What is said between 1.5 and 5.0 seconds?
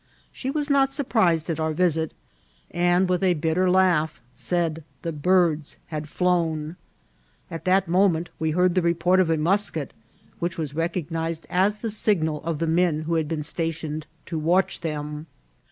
at our visit, and, with a bitter laugh, said